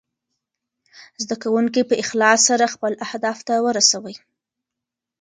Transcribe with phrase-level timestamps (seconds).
[1.21, 4.15] زده کونکي په اخلاص سره خپل اهداف ته ورسوي.